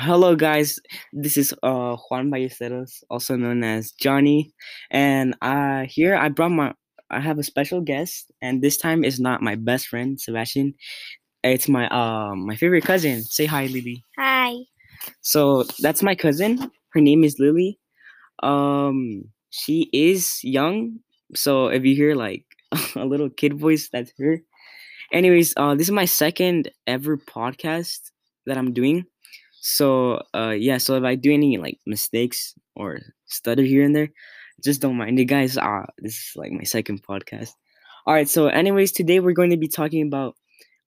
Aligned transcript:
Hello, 0.00 0.34
guys. 0.34 0.80
This 1.12 1.36
is 1.36 1.52
uh 1.62 1.94
Juan 2.08 2.30
Ballesteros, 2.30 3.04
also 3.10 3.36
known 3.36 3.62
as 3.62 3.92
Johnny, 3.92 4.50
and 4.90 5.36
uh 5.42 5.84
here 5.84 6.16
I 6.16 6.30
brought 6.30 6.52
my 6.52 6.72
I 7.10 7.20
have 7.20 7.38
a 7.38 7.42
special 7.42 7.82
guest, 7.82 8.32
and 8.40 8.62
this 8.62 8.78
time 8.78 9.04
is 9.04 9.20
not 9.20 9.42
my 9.42 9.56
best 9.56 9.88
friend 9.88 10.18
Sebastian. 10.18 10.72
It's 11.44 11.68
my 11.68 11.86
uh 11.88 12.34
my 12.34 12.56
favorite 12.56 12.84
cousin. 12.84 13.20
Say 13.24 13.44
hi, 13.44 13.66
Lily. 13.66 14.02
Hi. 14.18 14.56
So 15.20 15.64
that's 15.80 16.02
my 16.02 16.14
cousin. 16.14 16.70
Her 16.94 17.00
name 17.02 17.22
is 17.22 17.36
Lily. 17.38 17.78
Um, 18.42 19.28
she 19.50 19.90
is 19.92 20.40
young, 20.42 21.00
so 21.34 21.66
if 21.68 21.84
you 21.84 21.94
hear 21.94 22.14
like 22.14 22.46
a 22.96 23.04
little 23.04 23.28
kid 23.28 23.52
voice, 23.52 23.90
that's 23.92 24.12
her. 24.18 24.40
Anyways, 25.12 25.52
uh, 25.58 25.74
this 25.74 25.88
is 25.88 25.92
my 25.92 26.06
second 26.06 26.70
ever 26.86 27.18
podcast 27.18 28.12
that 28.46 28.56
I'm 28.56 28.72
doing. 28.72 29.04
So, 29.60 30.22
uh, 30.34 30.54
yeah. 30.58 30.78
So 30.78 30.96
if 30.96 31.04
I 31.04 31.14
do 31.14 31.32
any 31.32 31.58
like 31.58 31.78
mistakes 31.86 32.54
or 32.74 33.00
stutter 33.26 33.62
here 33.62 33.84
and 33.84 33.94
there, 33.94 34.08
just 34.64 34.80
don't 34.80 34.96
mind 34.96 35.18
it, 35.20 35.26
guys. 35.26 35.56
Uh, 35.56 35.86
this 35.98 36.14
is 36.14 36.32
like 36.34 36.52
my 36.52 36.64
second 36.64 37.02
podcast. 37.02 37.50
All 38.06 38.14
right. 38.14 38.28
So, 38.28 38.48
anyways, 38.48 38.92
today 38.92 39.20
we're 39.20 39.32
going 39.32 39.50
to 39.50 39.56
be 39.56 39.68
talking 39.68 40.06
about 40.06 40.34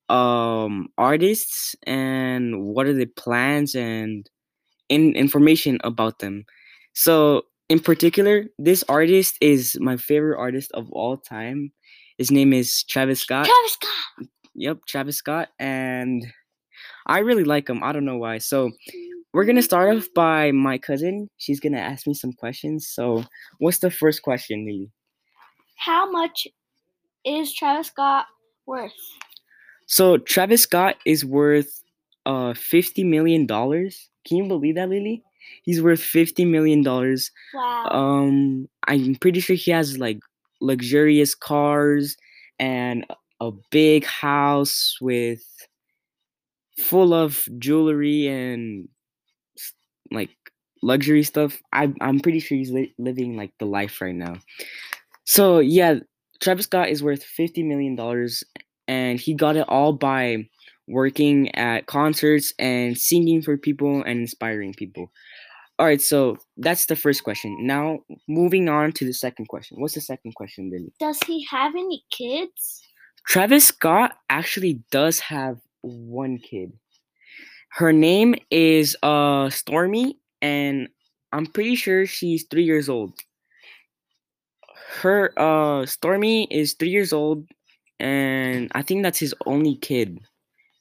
um 0.10 0.90
artists 0.98 1.76
and 1.84 2.62
what 2.62 2.88
are 2.88 2.94
the 2.94 3.06
plans 3.06 3.74
and 3.74 4.30
in 4.90 5.16
information 5.16 5.78
about 5.84 6.20
them. 6.20 6.44
So, 6.94 7.44
in 7.70 7.80
particular, 7.80 8.46
this 8.58 8.84
artist 8.90 9.38
is 9.40 9.78
my 9.80 9.98
favorite 9.98 10.40
artist 10.40 10.72
of 10.74 10.90
all 10.92 11.18
time. 11.18 11.72
His 12.18 12.32
name 12.32 12.54
is 12.54 12.84
Travis 12.84 13.22
Scott. 13.22 13.46
Travis 13.46 13.74
Scott. 13.74 14.28
Yep, 14.56 14.80
Travis 14.88 15.18
Scott, 15.18 15.50
and 15.60 16.26
I 17.08 17.20
really 17.20 17.44
like 17.44 17.70
him. 17.70 17.84
I 17.84 17.92
don't 17.92 18.06
know 18.06 18.18
why. 18.18 18.38
So 18.40 18.72
we're 19.34 19.46
gonna 19.46 19.62
start 19.62 19.96
off 19.96 20.08
by 20.16 20.52
my 20.52 20.78
cousin. 20.78 21.30
She's 21.38 21.60
gonna 21.60 21.80
ask 21.80 22.08
me 22.08 22.14
some 22.14 22.34
questions. 22.34 22.88
So 22.88 23.24
what's 23.60 23.80
the 23.80 23.92
first 23.92 24.22
question, 24.22 24.66
Lily? 24.66 24.92
How 25.78 26.10
much 26.10 26.48
is 27.26 27.54
Travis 27.54 27.88
Scott 27.88 28.26
worth? 28.66 28.94
So 29.88 30.18
Travis 30.18 30.62
Scott 30.62 30.98
is 31.06 31.26
worth 31.26 31.82
uh 32.26 32.54
fifty 32.54 33.04
million 33.04 33.46
dollars. 33.46 34.10
Can 34.26 34.38
you 34.38 34.48
believe 34.48 34.76
that, 34.76 34.90
Lily? 34.90 35.24
He's 35.64 35.82
worth 35.82 36.02
fifty 36.02 36.46
million 36.46 36.84
dollars. 36.84 37.32
Wow. 37.54 37.88
Um, 37.90 38.70
I'm 38.88 39.16
pretty 39.16 39.40
sure 39.40 39.56
he 39.56 39.72
has 39.72 39.98
like 39.98 40.20
luxurious 40.62 41.36
cars 41.36 42.16
and 42.60 43.06
a 43.42 43.52
big 43.72 44.06
house 44.06 44.96
with 45.02 45.44
full 46.78 47.14
of 47.14 47.48
jewelry 47.60 48.28
and 48.28 48.88
like 50.12 50.32
luxury 50.82 51.24
stuff. 51.24 51.62
I 51.72 51.94
I'm 52.02 52.20
pretty 52.20 52.40
sure 52.40 52.58
he's 52.58 52.72
li- 52.72 52.94
living 52.98 53.36
like 53.36 53.54
the 53.60 53.66
life 53.66 54.02
right 54.02 54.16
now. 54.16 54.38
So 55.26 55.60
yeah, 55.60 56.00
Travis 56.42 56.66
Scott 56.66 56.90
is 56.90 57.04
worth 57.04 57.24
fifty 57.24 57.64
million 57.64 57.96
dollars, 57.96 58.44
and 58.88 59.20
he 59.20 59.34
got 59.34 59.56
it 59.56 59.68
all 59.68 59.94
by 59.94 60.50
working 60.88 61.54
at 61.56 61.86
concerts 61.86 62.54
and 62.60 62.98
singing 62.98 63.42
for 63.42 63.58
people 63.58 64.04
and 64.04 64.20
inspiring 64.20 64.74
people. 64.74 65.12
All 65.80 65.88
right, 65.88 66.02
so 66.02 66.38
that's 66.58 66.86
the 66.86 66.96
first 66.96 67.24
question. 67.24 67.58
Now 67.66 68.00
moving 68.28 68.70
on 68.70 68.92
to 68.94 69.06
the 69.06 69.14
second 69.14 69.48
question. 69.48 69.80
What's 69.80 69.96
the 69.96 70.02
second 70.02 70.36
question, 70.36 70.70
Lily? 70.70 70.94
Does 71.00 71.20
he 71.26 71.46
have 71.50 71.74
any 71.74 72.04
kids? 72.12 72.84
Travis 73.28 73.66
Scott 73.66 74.18
actually 74.30 74.84
does 74.92 75.20
have 75.20 75.60
one 75.84 76.40
kid. 76.40 76.74
Her 77.70 77.92
name 77.92 78.36
is 78.52 78.96
uh 79.04 79.50
Stormi, 79.50 80.16
and 80.42 80.90
I'm 81.32 81.46
pretty 81.46 81.76
sure 81.76 82.06
she's 82.06 82.46
three 82.50 82.64
years 82.64 82.90
old. 82.90 83.14
Her 85.02 85.34
uh 85.38 85.86
Stormi 85.86 86.48
is 86.50 86.74
three 86.74 86.90
years 86.90 87.14
old, 87.14 87.48
and 88.00 88.72
I 88.74 88.82
think 88.82 89.04
that's 89.04 89.20
his 89.20 89.34
only 89.46 89.76
kid. 89.76 90.20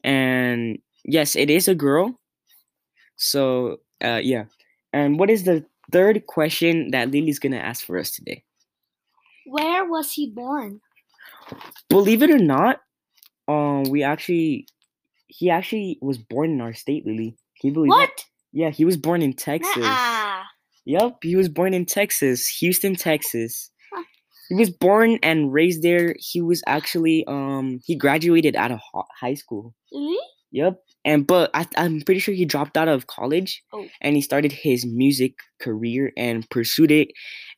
And 0.04 0.78
yes, 1.04 1.36
it 1.36 1.50
is 1.50 1.68
a 1.68 1.74
girl. 1.74 2.18
So 3.16 3.80
uh 4.04 4.20
yeah. 4.22 4.44
And 4.92 5.18
what 5.18 5.30
is 5.30 5.44
the 5.44 5.64
third 5.90 6.26
question 6.26 6.90
that 6.90 7.10
Lily's 7.10 7.38
gonna 7.38 7.56
ask 7.56 7.84
for 7.84 7.98
us 7.98 8.10
today? 8.10 8.44
Where 9.46 9.84
was 9.88 10.12
he 10.12 10.30
born? 10.30 10.80
Believe 11.88 12.22
it 12.22 12.30
or 12.30 12.38
not, 12.38 12.80
um, 13.48 13.84
we 13.84 14.02
actually 14.02 14.66
he 15.32 15.50
actually 15.50 15.98
was 16.02 16.18
born 16.18 16.50
in 16.52 16.60
our 16.60 16.74
state, 16.74 17.06
Lily. 17.06 17.36
Can 17.60 17.68
you 17.68 17.74
believe 17.74 17.90
that? 17.90 17.96
What? 18.10 18.24
Yeah, 18.52 18.70
he 18.70 18.84
was 18.84 18.96
born 18.96 19.22
in 19.22 19.32
Texas. 19.32 19.76
Nuh-uh. 19.76 20.42
Yep, 20.84 21.18
he 21.22 21.36
was 21.36 21.48
born 21.48 21.74
in 21.74 21.86
Texas, 21.86 22.46
Houston, 22.60 22.96
Texas. 22.96 23.70
Huh. 23.92 24.02
He 24.48 24.56
was 24.56 24.68
born 24.70 25.18
and 25.22 25.52
raised 25.52 25.82
there. 25.82 26.14
He 26.18 26.40
was 26.42 26.62
actually 26.66 27.24
um 27.28 27.80
he 27.84 27.96
graduated 27.96 28.56
out 28.56 28.72
of 28.72 28.80
high 29.20 29.34
school. 29.34 29.74
Really? 29.92 30.18
Yep. 30.50 30.80
And 31.04 31.26
but 31.26 31.50
I, 31.54 31.66
I'm 31.76 32.02
pretty 32.02 32.20
sure 32.20 32.34
he 32.34 32.44
dropped 32.44 32.76
out 32.76 32.88
of 32.88 33.06
college 33.06 33.62
Oh. 33.72 33.86
and 34.02 34.14
he 34.16 34.20
started 34.22 34.52
his 34.52 34.84
music 34.84 35.34
career 35.60 36.12
and 36.16 36.48
pursued 36.50 36.90
it. 36.90 37.08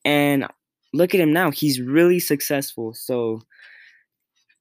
And 0.04 0.46
look 0.92 1.14
at 1.14 1.20
him 1.20 1.32
now. 1.32 1.50
He's 1.50 1.80
really 1.80 2.20
successful. 2.20 2.94
So 2.94 3.40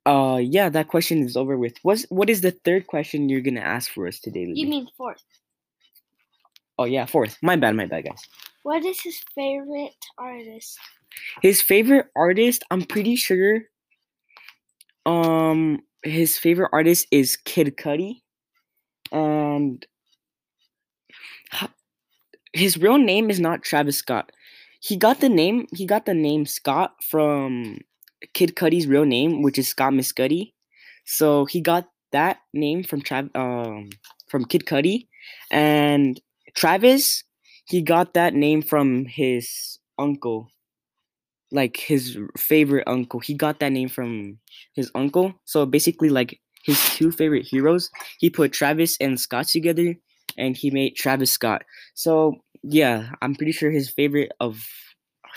uh 0.05 0.39
yeah, 0.41 0.69
that 0.69 0.87
question 0.87 1.23
is 1.23 1.37
over 1.37 1.57
with. 1.57 1.77
What's 1.83 2.03
what 2.09 2.29
is 2.29 2.41
the 2.41 2.51
third 2.51 2.87
question 2.87 3.29
you're 3.29 3.41
gonna 3.41 3.61
ask 3.61 3.91
for 3.91 4.07
us 4.07 4.19
today, 4.19 4.45
Lily? 4.45 4.59
You 4.59 4.67
mean 4.67 4.87
fourth? 4.97 5.23
oh 6.79 6.85
yeah, 6.85 7.05
fourth. 7.05 7.37
My 7.41 7.55
bad, 7.55 7.75
my 7.75 7.85
bad 7.85 8.05
guys. 8.05 8.21
What 8.63 8.83
is 8.85 9.01
his 9.01 9.19
favorite 9.35 9.95
artist? 10.17 10.77
His 11.41 11.61
favorite 11.61 12.07
artist, 12.15 12.63
I'm 12.71 12.83
pretty 12.83 13.15
sure 13.15 13.61
um 15.05 15.79
his 16.03 16.37
favorite 16.37 16.69
artist 16.73 17.07
is 17.11 17.37
Kid 17.37 17.77
Cudi. 17.77 18.21
And 19.11 19.85
his 22.53 22.77
real 22.77 22.97
name 22.97 23.29
is 23.29 23.39
not 23.39 23.63
Travis 23.63 23.97
Scott. 23.97 24.31
He 24.79 24.97
got 24.97 25.19
the 25.21 25.29
name 25.29 25.67
he 25.73 25.85
got 25.85 26.05
the 26.05 26.13
name 26.13 26.45
Scott 26.45 26.95
from 27.03 27.79
Kid 28.33 28.55
Cudi's 28.55 28.87
real 28.87 29.05
name, 29.05 29.41
which 29.41 29.57
is 29.57 29.67
Scott 29.67 29.93
Mescudi. 29.93 30.53
So 31.05 31.45
he 31.45 31.61
got 31.61 31.87
that 32.11 32.39
name 32.53 32.83
from 32.83 33.01
Trav 33.01 33.35
um 33.35 33.89
from 34.27 34.45
Kid 34.45 34.65
Cudi. 34.65 35.07
And 35.51 36.19
Travis, 36.55 37.23
he 37.65 37.81
got 37.81 38.13
that 38.13 38.33
name 38.33 38.61
from 38.61 39.05
his 39.05 39.79
uncle. 39.97 40.49
Like 41.51 41.77
his 41.77 42.17
favorite 42.37 42.87
uncle. 42.87 43.19
He 43.19 43.35
got 43.35 43.59
that 43.59 43.71
name 43.71 43.89
from 43.89 44.39
his 44.73 44.89
uncle. 44.95 45.33
So 45.45 45.65
basically 45.65 46.09
like 46.09 46.39
his 46.63 46.79
two 46.95 47.11
favorite 47.11 47.45
heroes, 47.45 47.91
he 48.19 48.29
put 48.29 48.53
Travis 48.53 48.97
and 48.99 49.19
Scott 49.19 49.47
together 49.47 49.95
and 50.37 50.57
he 50.57 50.71
made 50.71 50.95
Travis 50.95 51.31
Scott. 51.31 51.63
So 51.93 52.37
yeah, 52.63 53.11
I'm 53.21 53.35
pretty 53.35 53.51
sure 53.51 53.69
his 53.69 53.89
favorite 53.89 54.31
of 54.39 54.65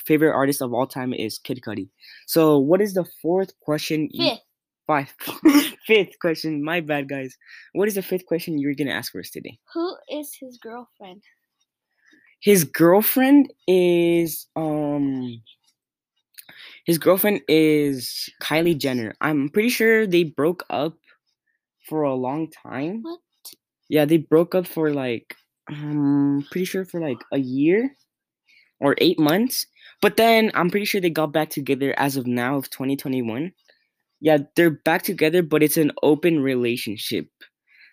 favorite 0.05 0.33
artist 0.33 0.61
of 0.61 0.73
all 0.73 0.87
time 0.87 1.13
is 1.13 1.39
Kid 1.39 1.61
Cudi. 1.67 1.89
So 2.27 2.59
what 2.59 2.81
is 2.81 2.95
the 2.95 3.05
fourth 3.23 3.59
question? 3.61 4.09
Fifth. 4.17 4.41
Five. 4.87 5.13
fifth 5.87 6.19
question. 6.21 6.63
My 6.63 6.81
bad, 6.81 7.09
guys. 7.09 7.37
What 7.73 7.89
is 7.89 7.95
the 7.95 8.03
fifth 8.03 8.27
question 8.27 8.59
you're 8.59 8.75
gonna 8.75 8.93
ask 8.93 9.13
for 9.13 9.21
us 9.21 9.31
today? 9.31 9.59
Who 9.75 9.97
is 10.11 10.37
his 10.39 10.59
girlfriend? 10.59 11.23
His 12.41 12.65
girlfriend 12.65 13.53
is 13.67 14.47
um. 14.55 15.43
His 16.85 16.99
girlfriend 16.99 17.41
is 17.49 18.31
Kylie 18.41 18.79
Jenner. 18.79 19.15
I'm 19.21 19.49
pretty 19.49 19.71
sure 19.71 20.07
they 20.07 20.23
broke 20.23 20.63
up 20.71 20.97
for 21.89 22.03
a 22.03 22.15
long 22.15 22.49
time. 22.51 23.03
What? 23.03 23.19
Yeah, 23.89 24.05
they 24.05 24.19
broke 24.19 24.55
up 24.55 24.67
for 24.67 24.93
like 24.93 25.35
um 25.69 26.47
pretty 26.51 26.65
sure 26.65 26.85
for 26.85 27.01
like 27.01 27.19
a 27.33 27.39
year 27.39 27.91
or 28.79 28.95
8 28.99 29.19
months. 29.19 29.67
But 30.03 30.17
then 30.17 30.51
I'm 30.55 30.71
pretty 30.71 30.87
sure 30.87 31.01
they 31.01 31.11
got 31.11 31.33
back 31.33 31.51
together 31.51 31.95
as 31.99 32.17
of 32.17 32.27
now 32.27 32.57
of 32.57 32.71
2021. 32.71 33.53
Yeah, 34.21 34.39
they're 34.55 34.71
back 34.71 35.03
together, 35.03 35.43
but 35.43 35.63
it's 35.63 35.77
an 35.77 35.93
open 36.03 36.41
relationship. 36.41 37.29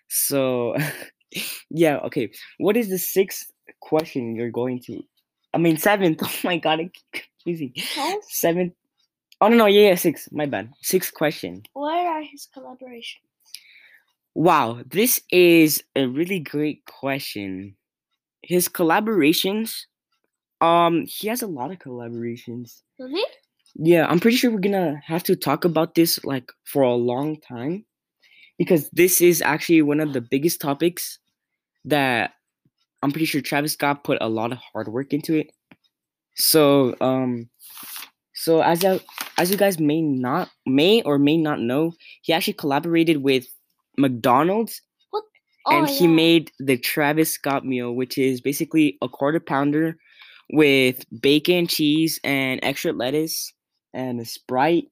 So 0.08 0.76
yeah, 1.70 1.96
okay. 1.98 2.30
What 2.58 2.76
is 2.76 2.88
the 2.88 2.98
sixth 2.98 3.50
question 3.80 4.34
you're 4.34 4.50
going 4.50 4.80
to 4.80 5.02
I 5.54 5.58
mean 5.58 5.76
seventh. 5.76 6.20
Oh 6.22 6.32
my 6.42 6.58
god, 6.58 6.80
I 6.80 6.90
keep 6.92 7.24
confusing. 7.44 7.72
Seventh. 8.28 8.74
Oh 9.40 9.48
no, 9.48 9.56
no, 9.56 9.66
yeah, 9.66 9.88
yeah, 9.88 9.94
six. 9.94 10.28
My 10.32 10.46
bad. 10.46 10.70
Sixth 10.82 11.14
question. 11.14 11.62
What 11.72 11.94
are 11.94 12.22
his 12.22 12.48
collaborations? 12.54 13.22
Wow, 14.34 14.82
this 14.86 15.20
is 15.30 15.84
a 15.94 16.06
really 16.06 16.40
great 16.40 16.84
question. 16.86 17.76
His 18.42 18.68
collaborations, 18.68 19.86
um, 20.64 21.04
he 21.06 21.28
has 21.28 21.42
a 21.42 21.46
lot 21.46 21.70
of 21.70 21.78
collaborations. 21.78 22.82
Really? 22.98 23.24
Yeah, 23.76 24.06
I'm 24.06 24.20
pretty 24.20 24.36
sure 24.36 24.50
we're 24.50 24.60
gonna 24.60 25.00
have 25.04 25.24
to 25.24 25.36
talk 25.36 25.64
about 25.64 25.94
this 25.94 26.24
like 26.24 26.50
for 26.64 26.82
a 26.82 26.94
long 26.94 27.40
time 27.40 27.84
because 28.56 28.88
this 28.90 29.20
is 29.20 29.42
actually 29.42 29.82
one 29.82 30.00
of 30.00 30.12
the 30.12 30.20
biggest 30.20 30.60
topics 30.60 31.18
that 31.84 32.32
I'm 33.02 33.10
pretty 33.10 33.26
sure 33.26 33.40
Travis 33.40 33.72
Scott 33.72 34.04
put 34.04 34.18
a 34.20 34.28
lot 34.28 34.52
of 34.52 34.58
hard 34.58 34.88
work 34.88 35.12
into 35.12 35.34
it. 35.34 35.50
So 36.36 36.94
um, 37.00 37.48
so 38.34 38.62
as 38.62 38.84
as 39.38 39.50
you 39.50 39.56
guys 39.56 39.78
may 39.78 40.00
not 40.00 40.50
may 40.66 41.02
or 41.02 41.18
may 41.18 41.36
not 41.36 41.60
know, 41.60 41.92
he 42.22 42.32
actually 42.32 42.54
collaborated 42.54 43.18
with 43.18 43.46
McDonald's 43.98 44.80
Oh, 45.66 45.78
and 45.78 45.88
he 45.88 46.04
yeah. 46.04 46.10
made 46.10 46.52
the 46.58 46.76
Travis 46.76 47.32
Scott 47.32 47.64
meal, 47.64 47.94
which 47.94 48.18
is 48.18 48.40
basically 48.40 48.98
a 49.00 49.08
quarter 49.08 49.40
pounder 49.40 49.96
with 50.52 51.04
bacon, 51.20 51.66
cheese, 51.66 52.20
and 52.24 52.60
extra 52.62 52.92
lettuce, 52.92 53.52
and 53.92 54.20
a 54.20 54.24
Sprite 54.24 54.86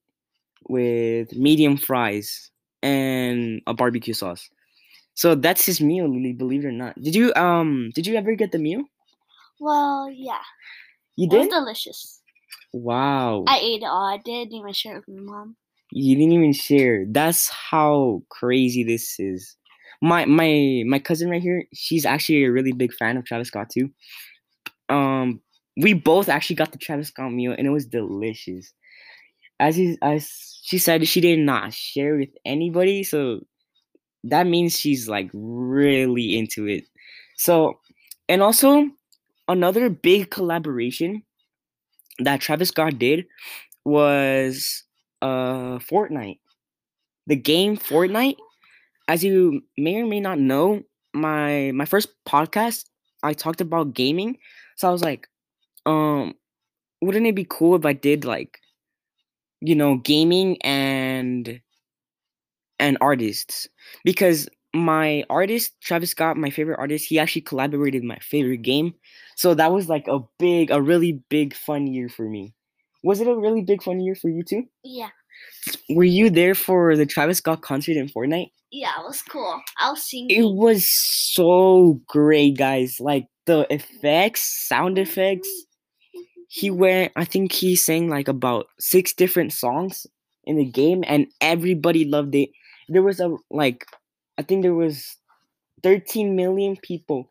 with 0.68 1.34
medium 1.36 1.76
fries 1.76 2.50
and 2.82 3.60
a 3.66 3.74
barbecue 3.74 4.14
sauce. 4.14 4.48
So 5.14 5.34
that's 5.34 5.64
his 5.66 5.80
meal, 5.80 6.08
Lily. 6.08 6.32
Believe 6.32 6.64
it 6.64 6.68
or 6.68 6.72
not. 6.72 7.00
Did 7.00 7.14
you 7.14 7.32
um 7.34 7.90
did 7.94 8.06
you 8.06 8.16
ever 8.16 8.34
get 8.34 8.52
the 8.52 8.58
meal? 8.58 8.82
Well, 9.60 10.10
yeah. 10.10 10.40
You 11.16 11.28
It 11.30 11.36
was 11.36 11.46
did. 11.46 11.50
delicious. 11.50 12.20
Wow. 12.72 13.44
I 13.46 13.58
ate 13.58 13.82
it 13.82 13.86
all. 13.86 14.06
I 14.06 14.18
didn't 14.18 14.52
even 14.52 14.72
share 14.72 14.96
it 14.98 15.04
with 15.06 15.16
my 15.16 15.22
mom. 15.32 15.56
You 15.90 16.16
didn't 16.16 16.32
even 16.32 16.52
share. 16.52 17.04
That's 17.08 17.48
how 17.48 18.22
crazy 18.30 18.82
this 18.82 19.18
is. 19.18 19.56
My 20.00 20.24
my 20.24 20.82
my 20.86 20.98
cousin 20.98 21.30
right 21.30 21.42
here, 21.42 21.64
she's 21.74 22.04
actually 22.04 22.44
a 22.44 22.50
really 22.52 22.72
big 22.72 22.92
fan 22.94 23.16
of 23.16 23.24
Travis 23.24 23.48
Scott 23.48 23.70
too. 23.70 23.90
Um, 24.92 25.40
we 25.76 25.94
both 25.94 26.28
actually 26.28 26.56
got 26.56 26.72
the 26.72 26.78
Travis 26.78 27.08
Scott 27.08 27.32
meal, 27.32 27.54
and 27.56 27.66
it 27.66 27.70
was 27.70 27.86
delicious. 27.86 28.72
As 29.58 29.76
he, 29.76 29.96
as 30.02 30.60
she 30.62 30.78
said, 30.78 31.06
she 31.08 31.20
did 31.20 31.38
not 31.38 31.72
share 31.72 32.16
with 32.16 32.30
anybody, 32.44 33.02
so 33.02 33.40
that 34.24 34.46
means 34.46 34.78
she's 34.78 35.08
like 35.08 35.30
really 35.32 36.36
into 36.36 36.66
it. 36.66 36.84
So, 37.36 37.80
and 38.28 38.42
also 38.42 38.88
another 39.48 39.88
big 39.88 40.30
collaboration 40.30 41.22
that 42.18 42.40
Travis 42.40 42.68
Scott 42.68 42.98
did 42.98 43.26
was 43.84 44.84
uh 45.22 45.78
Fortnite. 45.78 46.38
The 47.26 47.36
game 47.36 47.76
Fortnite, 47.76 48.36
as 49.08 49.24
you 49.24 49.62
may 49.78 50.02
or 50.02 50.06
may 50.06 50.20
not 50.20 50.38
know, 50.38 50.82
my 51.14 51.72
my 51.74 51.84
first 51.84 52.08
podcast 52.26 52.84
I 53.22 53.32
talked 53.34 53.60
about 53.60 53.94
gaming. 53.94 54.38
So 54.76 54.88
I 54.88 54.92
was 54.92 55.02
like, 55.02 55.28
um 55.86 56.34
wouldn't 57.02 57.26
it 57.26 57.36
be 57.36 57.46
cool 57.48 57.76
if 57.76 57.86
I 57.86 57.92
did 57.94 58.24
like 58.24 58.60
you 59.60 59.74
know, 59.74 59.96
gaming 59.96 60.56
and 60.62 61.60
and 62.78 62.98
artists 63.00 63.68
because 64.04 64.48
my 64.74 65.22
artist 65.28 65.72
Travis 65.82 66.10
Scott, 66.10 66.36
my 66.36 66.50
favorite 66.50 66.78
artist, 66.78 67.06
he 67.08 67.18
actually 67.18 67.42
collaborated 67.42 68.02
my 68.04 68.16
favorite 68.20 68.62
game. 68.62 68.94
So 69.36 69.54
that 69.54 69.72
was 69.72 69.88
like 69.88 70.08
a 70.08 70.20
big 70.38 70.70
a 70.70 70.80
really 70.80 71.22
big 71.28 71.54
fun 71.54 71.86
year 71.86 72.08
for 72.08 72.28
me. 72.28 72.54
Was 73.02 73.20
it 73.20 73.28
a 73.28 73.36
really 73.36 73.62
big 73.62 73.82
fun 73.82 74.00
year 74.00 74.14
for 74.14 74.28
you 74.28 74.42
too? 74.42 74.64
Yeah. 74.82 75.10
Were 75.90 76.04
you 76.04 76.30
there 76.30 76.54
for 76.54 76.96
the 76.96 77.06
Travis 77.06 77.38
Scott 77.38 77.62
concert 77.62 77.96
in 77.96 78.08
Fortnite? 78.08 78.50
Yeah, 78.70 78.92
it 78.98 79.04
was 79.04 79.22
cool. 79.22 79.60
I 79.78 79.90
was 79.90 80.08
singing. 80.08 80.30
It 80.30 80.54
was 80.54 80.88
so 80.88 82.00
great, 82.08 82.56
guys. 82.56 82.96
Like 83.00 83.26
the 83.46 83.66
effects, 83.70 84.66
sound 84.68 84.98
effects. 84.98 85.48
He 86.48 86.70
went, 86.70 87.12
I 87.16 87.24
think 87.24 87.52
he 87.52 87.76
sang 87.76 88.08
like 88.08 88.28
about 88.28 88.66
six 88.78 89.12
different 89.12 89.52
songs 89.52 90.06
in 90.44 90.56
the 90.56 90.64
game, 90.64 91.04
and 91.06 91.26
everybody 91.40 92.04
loved 92.04 92.34
it. 92.34 92.50
There 92.88 93.02
was 93.02 93.20
a 93.20 93.36
like, 93.50 93.84
I 94.38 94.42
think 94.42 94.62
there 94.62 94.74
was 94.74 95.16
13 95.82 96.34
million 96.34 96.76
people 96.76 97.30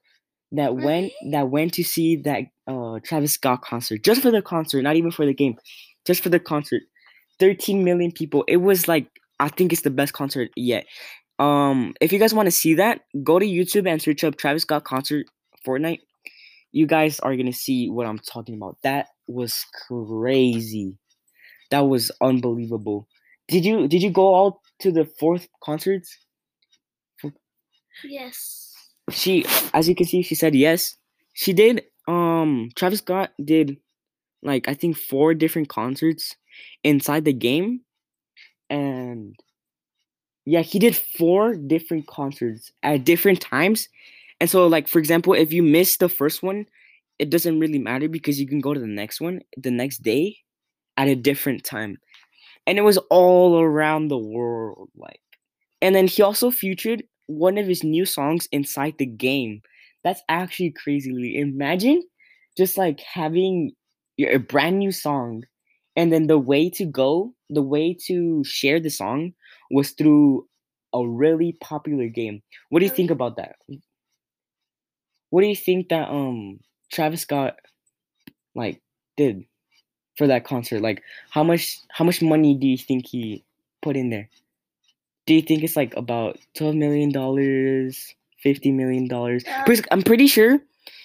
that 0.52 0.76
went 0.76 1.12
that 1.32 1.50
went 1.50 1.74
to 1.74 1.84
see 1.84 2.18
that 2.18 2.44
uh 2.68 3.00
Travis 3.04 3.34
Scott 3.34 3.62
concert 3.62 4.04
just 4.04 4.22
for 4.22 4.32
the 4.32 4.42
concert, 4.42 4.82
not 4.82 4.96
even 4.96 5.12
for 5.12 5.26
the 5.26 5.34
game, 5.34 5.56
just 6.06 6.22
for 6.22 6.30
the 6.30 6.40
concert. 6.40 6.84
13 7.42 7.84
million 7.84 8.12
people. 8.12 8.46
It 8.48 8.58
was 8.58 8.88
like 8.88 9.08
I 9.40 9.50
think 9.50 9.74
it's 9.74 9.82
the 9.82 9.90
best 9.90 10.14
concert 10.14 10.52
yet. 10.56 10.86
Um, 11.40 11.96
if 12.00 12.14
you 12.14 12.20
guys 12.20 12.36
want 12.36 12.46
to 12.46 12.52
see 12.52 12.76
that, 12.76 13.02
go 13.24 13.40
to 13.40 13.46
YouTube 13.46 13.90
and 13.90 14.00
search 14.00 14.24
up 14.24 14.38
Travis 14.38 14.62
Scott 14.62 14.84
concert 14.84 15.26
Fortnite. 15.68 16.02
You 16.72 16.86
guys 16.86 17.20
are 17.20 17.36
gonna 17.36 17.52
see 17.52 17.90
what 17.90 18.06
I'm 18.06 18.20
talking 18.20 18.56
about. 18.56 18.78
That 18.84 19.08
was 19.28 19.66
crazy. 19.88 20.98
That 21.72 21.82
was 21.82 22.12
unbelievable. 22.22 23.08
Did 23.48 23.66
you 23.66 23.88
did 23.88 24.04
you 24.04 24.12
go 24.12 24.34
all 24.34 24.62
to 24.82 24.92
the 24.92 25.06
fourth 25.20 25.48
concerts? 25.64 26.16
Yes. 28.04 28.74
She, 29.10 29.46
as 29.74 29.90
you 29.90 29.96
can 29.96 30.06
see, 30.06 30.22
she 30.22 30.36
said 30.36 30.56
yes. 30.56 30.96
She 31.34 31.54
did. 31.54 31.84
Um, 32.08 32.70
Travis 32.76 33.00
Scott 33.00 33.32
did 33.44 33.78
like 34.44 34.68
I 34.68 34.74
think 34.74 34.98
four 34.98 35.34
different 35.34 35.70
concerts 35.70 36.36
inside 36.84 37.26
the 37.26 37.34
game, 37.34 37.82
and 38.70 39.36
yeah, 40.46 40.62
he 40.62 40.80
did 40.80 40.96
four 40.96 41.56
different 41.56 42.08
concerts 42.08 42.72
at 42.84 43.06
different 43.06 43.42
times. 43.42 43.88
And 44.40 44.50
so, 44.50 44.68
like 44.68 44.88
for 44.88 45.00
example, 45.00 45.34
if 45.34 45.54
you 45.54 45.64
miss 45.64 45.98
the 45.98 46.10
first 46.10 46.42
one, 46.42 46.66
it 47.20 47.30
doesn't 47.30 47.60
really 47.60 47.80
matter 47.80 48.10
because 48.10 48.40
you 48.40 48.48
can 48.48 48.60
go 48.60 48.74
to 48.74 48.80
the 48.80 48.88
next 48.88 49.22
one 49.22 49.42
the 49.58 49.72
next 49.72 50.00
day 50.04 50.38
at 50.98 51.08
a 51.08 51.16
different 51.16 51.64
time. 51.64 51.98
And 52.68 52.78
it 52.78 52.82
was 52.84 52.98
all 53.10 53.62
around 53.62 54.08
the 54.08 54.18
world, 54.18 54.90
like. 54.96 55.22
And 55.82 55.96
then 55.96 56.08
he 56.08 56.22
also 56.22 56.52
featured 56.52 57.04
one 57.28 57.58
of 57.58 57.68
his 57.68 57.84
new 57.84 58.06
songs 58.06 58.48
inside 58.52 58.96
the 58.98 59.06
game. 59.06 59.62
That's 60.04 60.22
actually 60.30 60.72
crazy. 60.72 61.40
Imagine 61.40 62.04
just 62.58 62.78
like 62.78 63.00
having 63.02 63.72
your 64.18 64.32
a 64.32 64.40
brand 64.40 64.80
new 64.80 64.92
song, 64.92 65.44
and 65.96 66.12
then 66.12 66.28
the 66.28 66.40
way 66.40 66.70
to 66.72 66.86
go, 66.86 67.34
the 67.50 67.62
way 67.62 67.94
to 68.08 68.44
share 68.44 68.80
the 68.80 68.90
song 68.90 69.34
was 69.70 69.92
through 69.92 70.48
a 70.94 71.08
really 71.08 71.54
popular 71.62 72.08
game. 72.08 72.42
What 72.70 72.80
do 72.80 72.86
you 72.86 72.92
think 72.92 73.12
about 73.12 73.38
that? 73.38 73.56
What 75.30 75.42
do 75.42 75.48
you 75.48 75.56
think 75.56 75.90
that 75.90 76.10
um 76.10 76.60
Travis 76.92 77.22
Scott 77.22 77.56
like 78.56 78.82
did 79.18 79.46
for 80.18 80.28
that 80.28 80.44
concert? 80.44 80.82
Like 80.82 81.02
how 81.30 81.44
much 81.44 81.80
how 81.90 82.06
much 82.06 82.22
money 82.22 82.56
do 82.56 82.68
you 82.68 82.78
think 82.78 83.08
he 83.08 83.44
put 83.82 83.96
in 83.96 84.10
there? 84.10 84.30
Do 85.26 85.34
you 85.34 85.42
think 85.42 85.64
it's 85.64 85.76
like 85.76 85.96
about 85.96 86.38
twelve 86.56 86.76
million 86.76 87.12
dollars, 87.12 88.14
fifty 88.42 88.72
million 88.72 89.08
dollars? 89.08 89.44
I'm 89.92 90.02
pretty 90.02 90.28
sure 90.28 90.60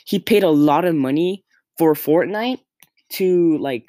he 0.05 0.19
paid 0.19 0.43
a 0.43 0.50
lot 0.50 0.85
of 0.85 0.94
money 0.94 1.44
for 1.79 1.94
Fortnite 1.94 2.60
to 3.10 3.58
like 3.58 3.87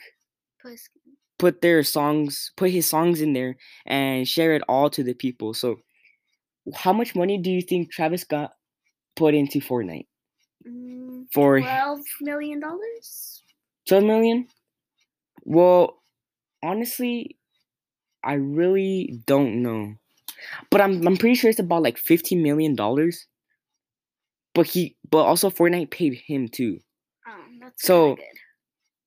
put 1.39 1.62
their 1.62 1.84
songs, 1.84 2.51
put 2.58 2.72
his 2.72 2.88
songs 2.88 3.22
in 3.22 3.34
there 3.34 3.58
and 3.86 4.27
share 4.27 4.53
it 4.56 4.63
all 4.67 4.89
to 4.91 5.03
the 5.03 5.13
people. 5.13 5.53
So, 5.53 5.77
how 6.75 6.94
much 6.94 7.15
money 7.15 7.38
do 7.38 7.50
you 7.51 7.62
think 7.62 7.91
Travis 7.91 8.22
Scott 8.22 8.51
put 9.15 9.34
into 9.34 9.60
Fortnite 9.60 10.08
mm, 10.67 11.25
for 11.34 11.60
Twelve 11.60 12.01
million 12.22 12.60
dollars. 12.60 13.44
12 13.88 14.03
million? 14.03 14.48
Well, 15.44 16.01
honestly, 16.63 17.38
I 18.24 18.34
really 18.34 19.22
don't 19.25 19.62
know. 19.63 19.94
But 20.70 20.82
I'm 20.82 21.06
I'm 21.08 21.17
pretty 21.17 21.36
sure 21.36 21.50
it's 21.50 21.60
about 21.60 21.84
like 21.84 21.98
15 21.98 22.41
million 22.44 22.75
dollars. 22.75 23.25
But 24.53 24.67
he 24.67 24.98
but 25.10 25.24
also 25.24 25.50
Fortnite 25.50 25.91
paid 25.91 26.15
him 26.15 26.48
too. 26.50 26.79
Oh, 27.27 27.44
that's 27.62 27.84
So- 27.86 28.15
good. 28.15 28.25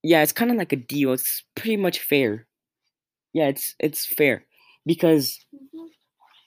Yeah, 0.03 0.23
it's 0.23 0.33
kind 0.33 0.51
of 0.51 0.57
like 0.57 0.73
a 0.73 0.77
deal. 0.77 1.13
It's 1.13 1.45
pretty 1.55 1.77
much 1.77 2.01
fair. 2.01 2.47
Yeah, 3.35 3.49
it's 3.49 3.75
it's 3.81 4.07
fair 4.07 4.47
because 4.87 5.39
Mhm. 5.55 5.89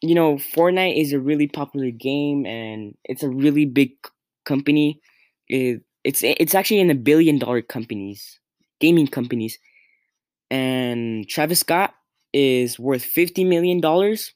you 0.03 0.15
know 0.15 0.35
Fortnite 0.37 0.99
is 1.01 1.13
a 1.13 1.19
really 1.19 1.47
popular 1.47 1.91
game 1.91 2.45
and 2.45 2.95
it's 3.05 3.23
a 3.23 3.29
really 3.29 3.65
big 3.65 3.91
company. 4.45 5.01
It, 5.49 5.83
it's 6.03 6.23
it's 6.23 6.55
actually 6.55 6.81
in 6.81 6.87
the 6.89 6.95
billion 6.95 7.39
dollar 7.39 7.61
companies, 7.61 8.39
gaming 8.81 9.07
companies, 9.07 9.59
and 10.51 11.27
Travis 11.29 11.61
Scott 11.61 11.95
is 12.33 12.79
worth 12.79 13.03
fifty 13.05 13.43
million 13.43 13.81
dollars. 13.81 14.33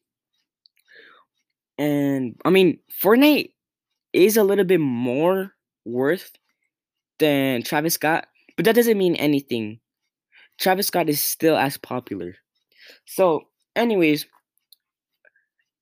And 1.78 2.36
I 2.44 2.50
mean, 2.50 2.80
Fortnite 3.04 3.52
is 4.14 4.38
a 4.38 4.44
little 4.44 4.66
bit 4.66 4.80
more 4.82 5.54
worth 5.86 6.32
than 7.20 7.64
Travis 7.64 7.96
Scott, 7.96 8.28
but 8.58 8.66
that 8.66 8.76
doesn't 8.76 8.98
mean 8.98 9.16
anything. 9.16 9.80
Travis 10.60 10.88
Scott 10.88 11.08
is 11.08 11.22
still 11.22 11.56
as 11.56 11.78
popular. 11.78 12.36
So, 13.06 13.44
anyways, 13.76 14.26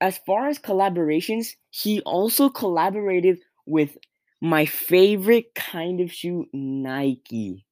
as 0.01 0.19
far 0.25 0.47
as 0.47 0.59
collaborations, 0.59 1.55
he 1.69 2.01
also 2.01 2.49
collaborated 2.49 3.39
with 3.65 3.97
my 4.41 4.65
favorite 4.65 5.55
kind 5.55 6.01
of 6.01 6.11
shoe, 6.11 6.45
Nike. 6.53 7.65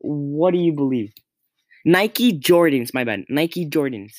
What 0.00 0.50
do 0.52 0.58
you 0.58 0.72
believe? 0.72 1.12
Nike 1.84 2.38
Jordans, 2.38 2.92
my 2.92 3.04
bad. 3.04 3.24
Nike 3.28 3.68
Jordans. 3.68 4.12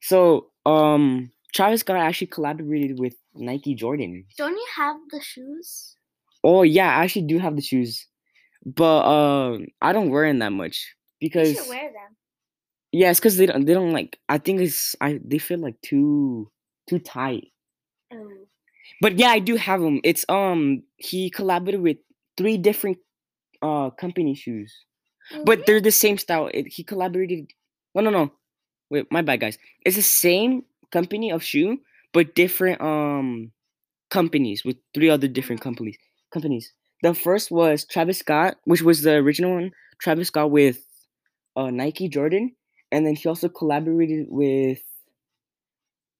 So, 0.00 0.50
um, 0.64 1.30
Travis 1.52 1.80
Scott 1.80 1.96
actually 1.96 2.28
collaborated 2.28 2.98
with 2.98 3.16
Nike 3.34 3.74
Jordan. 3.74 4.24
Don't 4.38 4.56
you 4.56 4.66
have 4.76 4.96
the 5.10 5.20
shoes? 5.20 5.96
Oh 6.42 6.62
yeah, 6.62 6.88
I 6.88 7.04
actually 7.04 7.26
do 7.26 7.38
have 7.38 7.56
the 7.56 7.62
shoes, 7.62 8.06
but 8.64 9.04
um, 9.06 9.66
I 9.80 9.92
don't 9.92 10.10
wear 10.10 10.26
them 10.28 10.38
that 10.40 10.52
much 10.52 10.94
You 11.20 11.28
because 11.28 11.54
should 11.56 11.68
wear 11.68 11.92
them. 11.92 12.16
yeah, 12.92 13.10
it's 13.10 13.20
because 13.20 13.36
they 13.36 13.46
don't 13.46 13.64
they 13.64 13.74
don't 13.74 13.92
like. 13.92 14.18
I 14.28 14.38
think 14.38 14.60
it's 14.60 14.94
I 15.00 15.20
they 15.24 15.38
feel 15.38 15.58
like 15.58 15.80
too 15.82 16.50
too 16.88 16.98
tight. 16.98 17.52
Oh. 18.12 18.30
But 19.00 19.18
yeah, 19.18 19.28
I 19.28 19.38
do 19.38 19.56
have 19.56 19.80
them. 19.80 20.00
It's 20.04 20.24
um 20.28 20.82
he 20.96 21.30
collaborated 21.30 21.80
with 21.82 21.98
three 22.36 22.56
different 22.58 22.98
uh 23.62 23.90
company 23.90 24.34
shoes, 24.34 24.72
but 25.44 25.66
they're 25.66 25.80
the 25.80 25.90
same 25.92 26.18
style. 26.18 26.50
It, 26.52 26.68
he 26.68 26.84
collaborated. 26.84 27.50
No, 27.94 28.02
no, 28.02 28.10
no. 28.10 28.32
Wait, 28.90 29.06
my 29.10 29.22
bad, 29.22 29.40
guys. 29.40 29.58
It's 29.84 29.96
the 29.96 30.02
same 30.02 30.64
company 30.92 31.32
of 31.32 31.42
shoe, 31.42 31.78
but 32.12 32.34
different 32.34 32.80
um 32.80 33.52
companies 34.10 34.64
with 34.64 34.76
three 34.94 35.10
other 35.10 35.28
different 35.28 35.60
Mhm. 35.60 35.64
companies. 35.64 35.98
Companies. 36.32 36.72
The 37.04 37.12
first 37.12 37.50
was 37.50 37.84
Travis 37.84 38.20
Scott, 38.20 38.56
which 38.64 38.80
was 38.80 39.02
the 39.02 39.16
original 39.16 39.56
one. 39.56 39.72
Travis 40.00 40.28
Scott 40.28 40.50
with 40.50 40.82
uh 41.54 41.68
Nike 41.68 42.08
Jordan, 42.08 42.56
and 42.90 43.04
then 43.04 43.14
he 43.14 43.28
also 43.28 43.50
collaborated 43.50 44.28
with 44.30 44.80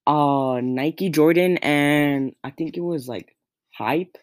uh 0.06 0.60
Nike 0.62 1.08
Jordan 1.08 1.56
and 1.62 2.34
I 2.44 2.50
think 2.50 2.76
it 2.76 2.82
was 2.82 3.08
like 3.08 3.34
Hype. 3.72 4.18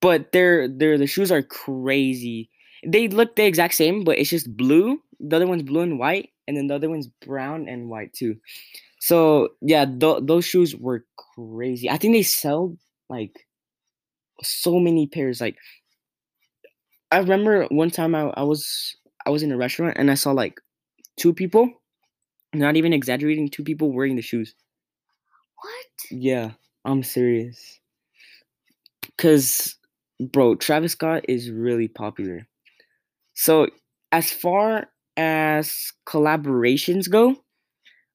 But 0.00 0.32
their 0.32 0.68
their 0.68 0.96
the 0.96 1.06
shoes 1.06 1.30
are 1.30 1.42
crazy. 1.42 2.48
They 2.82 3.08
look 3.08 3.36
the 3.36 3.44
exact 3.44 3.74
same, 3.74 4.04
but 4.04 4.16
it's 4.16 4.30
just 4.30 4.56
blue. 4.56 5.02
The 5.20 5.36
other 5.36 5.46
one's 5.46 5.64
blue 5.64 5.82
and 5.82 5.98
white, 5.98 6.30
and 6.48 6.56
then 6.56 6.68
the 6.68 6.76
other 6.76 6.88
one's 6.88 7.08
brown 7.26 7.68
and 7.68 7.90
white 7.90 8.14
too. 8.14 8.36
So 9.00 9.50
yeah, 9.60 9.84
th- 9.84 10.22
those 10.22 10.46
shoes 10.46 10.74
were 10.74 11.04
crazy. 11.36 11.90
I 11.90 11.98
think 11.98 12.14
they 12.14 12.22
sell 12.22 12.78
like 13.10 13.36
so 14.42 14.78
many 14.78 15.06
pairs. 15.06 15.40
Like 15.40 15.56
I 17.10 17.18
remember 17.18 17.66
one 17.70 17.90
time 17.90 18.14
I, 18.14 18.32
I 18.36 18.42
was 18.42 18.96
I 19.26 19.30
was 19.30 19.42
in 19.42 19.52
a 19.52 19.56
restaurant 19.56 19.96
and 19.98 20.10
I 20.10 20.14
saw 20.14 20.32
like 20.32 20.60
two 21.18 21.34
people, 21.34 21.70
not 22.54 22.76
even 22.76 22.92
exaggerating, 22.92 23.48
two 23.48 23.64
people 23.64 23.92
wearing 23.92 24.16
the 24.16 24.22
shoes. 24.22 24.54
What? 25.62 25.86
Yeah, 26.10 26.52
I'm 26.84 27.02
serious. 27.02 27.80
Cause 29.18 29.76
bro, 30.20 30.56
Travis 30.56 30.92
Scott 30.92 31.24
is 31.28 31.50
really 31.50 31.88
popular. 31.88 32.46
So 33.34 33.68
as 34.12 34.30
far 34.30 34.88
as 35.16 35.92
collaborations 36.06 37.10
go, 37.10 37.36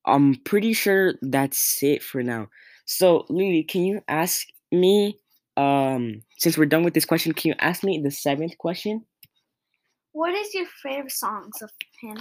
I'm 0.05 0.35
pretty 0.35 0.73
sure 0.73 1.15
that's 1.21 1.81
it 1.83 2.03
for 2.03 2.23
now. 2.23 2.47
So 2.85 3.25
Lily, 3.29 3.63
can 3.63 3.83
you 3.83 4.01
ask 4.07 4.47
me 4.71 5.19
um 5.57 6.21
since 6.37 6.57
we're 6.57 6.65
done 6.65 6.83
with 6.83 6.93
this 6.93 7.05
question, 7.05 7.33
can 7.33 7.49
you 7.49 7.55
ask 7.59 7.83
me 7.83 7.99
the 8.01 8.11
seventh 8.11 8.57
question? 8.57 9.05
What 10.11 10.33
is 10.33 10.53
your 10.53 10.65
favorite 10.83 11.11
songs 11.11 11.61
of 11.61 11.69
him? 12.01 12.17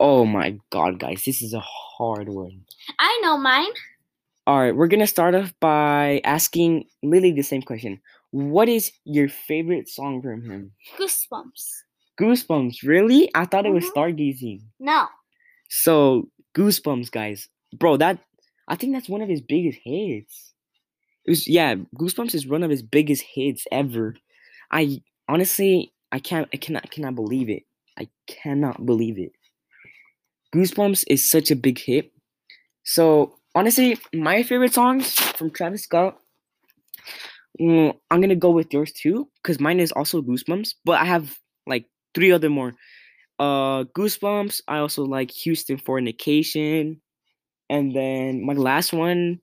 Oh 0.00 0.24
my 0.24 0.58
god, 0.70 0.98
guys, 0.98 1.22
this 1.24 1.42
is 1.42 1.54
a 1.54 1.60
hard 1.60 2.28
one. 2.28 2.62
I 2.98 3.18
know 3.22 3.38
mine. 3.38 3.72
All 4.46 4.58
right, 4.60 4.74
we're 4.76 4.88
gonna 4.88 5.06
start 5.06 5.34
off 5.34 5.52
by 5.60 6.20
asking 6.24 6.84
Lily 7.02 7.32
the 7.32 7.42
same 7.42 7.62
question. 7.62 8.00
What 8.30 8.68
is 8.68 8.92
your 9.04 9.28
favorite 9.28 9.88
song 9.88 10.20
from 10.22 10.42
him? 10.44 10.72
Goosebumps. 10.98 11.64
Goosebumps, 12.20 12.82
really? 12.82 13.30
I 13.34 13.44
thought 13.44 13.66
it 13.66 13.72
was 13.72 13.84
Mhm. 13.84 13.92
Stargazing. 13.92 14.60
No. 14.80 15.06
So 15.68 16.30
Goosebumps, 16.56 17.10
guys, 17.10 17.48
bro, 17.74 17.96
that 17.98 18.18
I 18.68 18.74
think 18.76 18.92
that's 18.92 19.08
one 19.08 19.22
of 19.22 19.28
his 19.28 19.40
biggest 19.40 19.78
hits. 19.84 20.52
It 21.26 21.30
was 21.30 21.48
yeah, 21.48 21.74
Goosebumps 21.98 22.34
is 22.34 22.46
one 22.46 22.62
of 22.62 22.70
his 22.70 22.82
biggest 22.82 23.22
hits 23.22 23.66
ever. 23.72 24.14
I 24.70 25.00
honestly, 25.28 25.92
I 26.12 26.20
can't, 26.20 26.48
I 26.54 26.56
cannot, 26.56 26.84
I 26.84 26.88
cannot 26.88 27.14
believe 27.16 27.50
it. 27.50 27.64
I 27.98 28.08
cannot 28.28 28.86
believe 28.86 29.18
it. 29.18 29.32
Goosebumps 30.54 31.04
is 31.08 31.28
such 31.28 31.50
a 31.50 31.56
big 31.56 31.78
hit. 31.78 32.12
So 32.84 33.38
honestly, 33.54 33.98
my 34.14 34.42
favorite 34.44 34.74
songs 34.74 35.14
from 35.14 35.50
Travis 35.50 35.82
Scott. 35.82 36.18
mm, 37.60 37.94
I'm 38.10 38.20
gonna 38.20 38.36
go 38.36 38.50
with 38.50 38.72
yours 38.72 38.92
too, 38.92 39.28
cause 39.42 39.60
mine 39.60 39.80
is 39.80 39.92
also 39.92 40.22
Goosebumps. 40.22 40.74
But 40.84 41.00
I 41.00 41.04
have 41.04 41.38
like 41.66 41.86
three 42.14 42.32
other 42.32 42.50
more. 42.50 42.74
Uh, 43.38 43.84
Goosebumps. 43.96 44.62
I 44.68 44.78
also 44.78 45.04
like 45.04 45.30
Houstonfornication, 45.30 47.00
and 47.68 47.94
then 47.94 48.44
my 48.44 48.54
last 48.54 48.92
one 48.92 49.40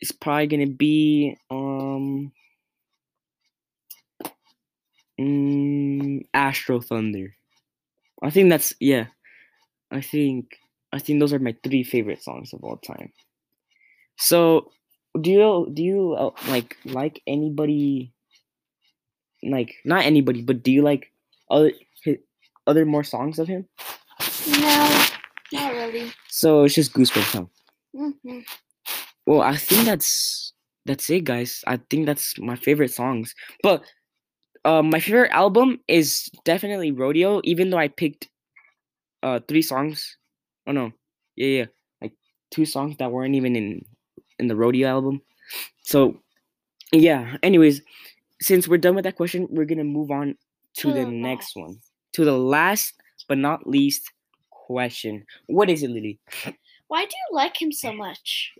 is 0.00 0.12
probably 0.12 0.46
gonna 0.46 0.66
be 0.66 1.36
um 1.50 2.32
mm, 5.20 6.24
Astrothunder. 6.34 7.32
I 8.22 8.30
think 8.30 8.50
that's 8.50 8.74
yeah. 8.80 9.06
I 9.90 10.00
think 10.00 10.58
I 10.92 10.98
think 10.98 11.20
those 11.20 11.32
are 11.32 11.38
my 11.40 11.56
three 11.64 11.84
favorite 11.84 12.22
songs 12.22 12.52
of 12.52 12.64
all 12.64 12.78
time. 12.78 13.12
So, 14.18 14.70
do 15.20 15.30
you 15.30 15.70
do 15.72 15.82
you 15.82 16.12
uh, 16.14 16.30
like 16.48 16.76
like 16.84 17.22
anybody 17.26 18.12
like 19.42 19.74
not 19.84 20.04
anybody, 20.04 20.42
but 20.42 20.62
do 20.62 20.70
you 20.70 20.82
like 20.82 21.12
other 21.50 21.72
hi- 22.04 22.18
other 22.66 22.84
more 22.84 23.04
songs 23.04 23.38
of 23.38 23.48
him? 23.48 23.66
No. 24.48 25.04
Not 25.52 25.72
really. 25.72 26.12
So 26.28 26.64
it's 26.64 26.74
just 26.74 26.92
Goosebumps. 26.92 27.32
Huh? 27.32 27.44
hmm 28.24 28.40
Well, 29.28 29.42
I 29.42 29.56
think 29.56 29.84
that's 29.84 30.54
that's 30.86 31.10
it, 31.10 31.24
guys. 31.24 31.62
I 31.66 31.76
think 31.90 32.06
that's 32.06 32.38
my 32.38 32.56
favorite 32.56 32.94
songs. 32.94 33.34
But 33.62 33.84
um, 34.64 34.88
my 34.88 35.00
favorite 35.00 35.32
album 35.32 35.80
is 35.86 36.30
definitely 36.46 36.92
Rodeo. 36.92 37.42
Even 37.44 37.68
though 37.68 37.76
I 37.76 37.88
picked 37.88 38.30
uh 39.22 39.40
three 39.46 39.60
songs. 39.60 40.16
Oh 40.66 40.72
no, 40.72 40.92
yeah, 41.36 41.46
yeah, 41.46 41.64
like 42.00 42.14
two 42.50 42.64
songs 42.64 42.96
that 42.96 43.12
weren't 43.12 43.34
even 43.34 43.54
in 43.54 43.84
in 44.38 44.48
the 44.48 44.56
Rodeo 44.56 44.88
album. 44.88 45.20
So 45.82 46.22
yeah. 46.90 47.36
Anyways, 47.42 47.82
since 48.40 48.66
we're 48.66 48.78
done 48.78 48.94
with 48.94 49.04
that 49.04 49.16
question, 49.16 49.46
we're 49.50 49.66
gonna 49.66 49.84
move 49.84 50.10
on 50.10 50.36
to 50.78 50.90
the 50.90 51.04
next 51.04 51.54
one, 51.54 51.76
to 52.14 52.24
the 52.24 52.38
last 52.38 52.94
but 53.28 53.36
not 53.36 53.66
least 53.66 54.10
question. 54.48 55.26
What 55.48 55.68
is 55.68 55.82
it, 55.82 55.90
Lily? 55.90 56.18
Why 56.88 57.04
do 57.04 57.12
you 57.12 57.36
like 57.36 57.60
him 57.60 57.72
so 57.72 57.92
much? 57.92 58.54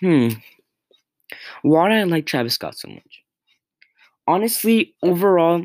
Hmm. 0.00 0.28
Why 1.62 1.88
do 1.88 1.94
I 1.94 2.02
like 2.04 2.26
Travis 2.26 2.54
Scott 2.54 2.76
so 2.76 2.88
much? 2.88 3.22
Honestly, 4.28 4.94
overall, 5.02 5.64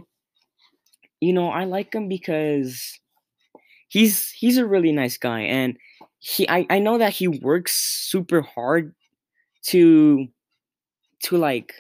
you 1.22 1.34
know, 1.34 1.50
I 1.50 1.64
like 1.66 1.94
him 1.94 2.08
because 2.08 3.00
he's 3.90 4.30
he's 4.32 4.58
a 4.58 4.66
really 4.68 4.92
nice 4.92 5.18
guy 5.18 5.42
and 5.42 5.78
he 6.20 6.48
I, 6.50 6.66
I 6.70 6.80
know 6.80 6.98
that 6.98 7.14
he 7.14 7.28
works 7.28 7.76
super 7.76 8.42
hard 8.42 8.94
to 9.68 10.28
to 11.24 11.38
like 11.38 11.74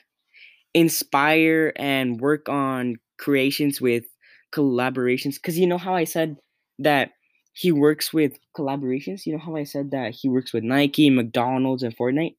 inspire 0.73 1.73
and 1.77 2.21
work 2.21 2.49
on 2.49 2.97
creations 3.19 3.81
with 3.81 4.05
collaborations 4.53 5.35
because 5.35 5.59
you 5.59 5.67
know 5.67 5.77
how 5.77 5.95
I 5.95 6.05
said 6.05 6.37
that 6.79 7.11
he 7.53 7.71
works 7.71 8.13
with 8.13 8.37
collaborations 8.57 9.25
you 9.25 9.33
know 9.33 9.39
how 9.43 9.55
I 9.55 9.63
said 9.63 9.91
that 9.91 10.13
he 10.13 10.29
works 10.29 10.53
with 10.53 10.63
Nike, 10.63 11.09
McDonald's 11.09 11.83
and 11.83 11.95
Fortnite 11.95 12.35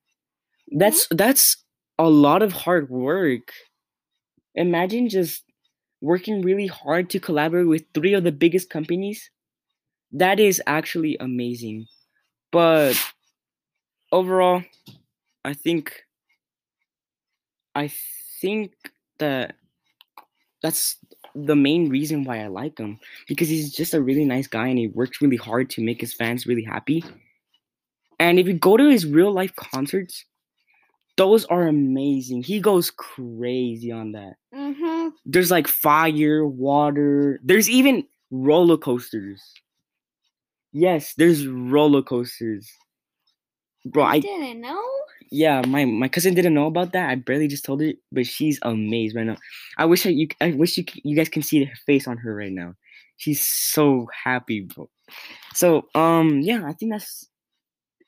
that's 0.74 1.06
mm-hmm. 1.06 1.16
that's 1.16 1.56
a 1.98 2.08
lot 2.08 2.42
of 2.42 2.52
hard 2.52 2.90
work. 2.90 3.52
Imagine 4.54 5.08
just 5.08 5.42
working 6.00 6.42
really 6.42 6.66
hard 6.66 7.08
to 7.10 7.20
collaborate 7.20 7.66
with 7.66 7.84
three 7.94 8.12
of 8.12 8.24
the 8.24 8.32
biggest 8.32 8.68
companies. 8.68 9.30
That 10.12 10.38
is 10.38 10.60
actually 10.66 11.16
amazing. 11.18 11.86
But 12.52 13.00
overall, 14.12 14.62
I 15.44 15.54
think 15.54 16.04
I 17.74 17.90
think 18.40 18.72
that 19.18 19.56
that's 20.62 20.98
the 21.34 21.56
main 21.56 21.88
reason 21.88 22.24
why 22.24 22.42
I 22.42 22.46
like 22.46 22.78
him 22.78 23.00
because 23.26 23.48
he's 23.48 23.72
just 23.72 23.92
a 23.92 24.00
really 24.00 24.24
nice 24.24 24.46
guy 24.46 24.68
and 24.68 24.78
he 24.78 24.88
works 24.88 25.20
really 25.20 25.36
hard 25.36 25.68
to 25.70 25.82
make 25.82 26.00
his 26.00 26.14
fans 26.14 26.46
really 26.46 26.62
happy. 26.62 27.04
And 28.20 28.38
if 28.38 28.46
you 28.46 28.54
go 28.54 28.76
to 28.76 28.88
his 28.88 29.04
real 29.04 29.32
life 29.32 29.54
concerts, 29.56 30.24
those 31.16 31.44
are 31.46 31.66
amazing. 31.66 32.42
He 32.42 32.60
goes 32.60 32.90
crazy 32.90 33.92
on 33.92 34.12
that. 34.12 34.34
Mm-hmm. 34.54 35.08
There's 35.26 35.50
like 35.50 35.68
fire, 35.68 36.46
water. 36.46 37.40
There's 37.44 37.70
even 37.70 38.04
roller 38.30 38.76
coasters. 38.76 39.42
Yes, 40.72 41.14
there's 41.14 41.46
roller 41.46 42.02
coasters. 42.02 42.68
Bro, 43.86 44.04
I 44.04 44.18
didn't 44.18 44.60
know. 44.60 44.82
yeah, 45.30 45.62
my 45.66 45.84
my 45.84 46.08
cousin 46.08 46.34
didn't 46.34 46.54
know 46.54 46.66
about 46.66 46.92
that. 46.92 47.10
I 47.10 47.14
barely 47.16 47.48
just 47.48 47.64
told 47.64 47.82
her, 47.82 47.92
but 48.10 48.26
she's 48.26 48.58
amazed 48.62 49.14
right 49.14 49.26
now. 49.26 49.36
I 49.78 49.84
wish 49.84 50.06
I 50.06 50.10
you 50.10 50.28
I 50.40 50.52
wish 50.52 50.76
you 50.78 50.84
you 51.04 51.14
guys 51.16 51.28
can 51.28 51.42
see 51.42 51.64
her 51.64 51.72
face 51.86 52.08
on 52.08 52.16
her 52.18 52.34
right 52.34 52.52
now. 52.52 52.74
She's 53.18 53.46
so 53.46 54.08
happy, 54.24 54.60
bro. 54.62 54.88
So 55.54 55.86
um 55.94 56.40
yeah, 56.40 56.64
I 56.66 56.72
think 56.72 56.92
that's 56.92 57.28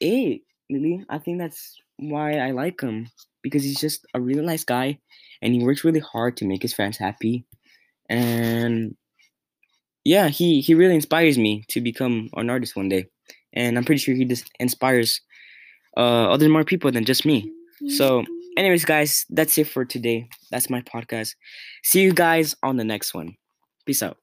it, 0.01 0.41
Lily. 0.71 1.05
I 1.09 1.19
think 1.19 1.39
that's 1.39 1.77
why 1.99 2.39
I 2.39 2.51
like 2.53 2.81
him 2.81 3.09
because 3.43 3.63
he's 3.65 3.81
just 3.81 4.07
a 4.15 4.21
really 4.21 4.45
nice 4.45 4.65
guy 4.65 4.99
and 5.43 5.55
he 5.55 5.65
works 5.65 5.85
really 5.85 6.01
hard 6.01 6.37
to 6.39 6.45
make 6.45 6.63
his 6.63 6.75
fans 6.75 6.99
happy. 6.99 7.45
And 8.09 8.97
yeah, 10.05 10.29
he 10.29 10.61
he 10.61 10.75
really 10.75 10.95
inspires 10.95 11.39
me 11.39 11.65
to 11.69 11.81
become 11.81 12.31
an 12.37 12.51
artist 12.51 12.77
one 12.77 12.89
day. 12.89 13.07
And 13.53 13.77
I'm 13.77 13.85
pretty 13.85 14.01
sure 14.01 14.15
he 14.15 14.25
just 14.25 14.51
inspires 14.61 15.21
uh, 15.97 16.31
other 16.31 16.49
more 16.49 16.65
people 16.65 16.93
than 16.93 17.05
just 17.05 17.25
me. 17.25 17.51
So, 17.89 18.25
anyways, 18.57 18.85
guys, 18.85 19.25
that's 19.31 19.59
it 19.59 19.69
for 19.69 19.85
today. 19.85 20.29
That's 20.51 20.71
my 20.71 20.83
podcast. 20.83 21.35
See 21.83 22.03
you 22.03 22.13
guys 22.13 22.55
on 22.63 22.77
the 22.77 22.85
next 22.85 23.15
one. 23.15 23.37
Peace 23.87 24.03
out. 24.03 24.19